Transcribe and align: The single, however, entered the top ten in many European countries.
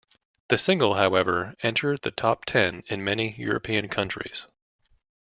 The 0.47 0.57
single, 0.57 0.95
however, 0.95 1.53
entered 1.61 2.01
the 2.01 2.09
top 2.09 2.43
ten 2.45 2.81
in 2.87 3.03
many 3.03 3.35
European 3.37 3.87
countries. 3.87 4.47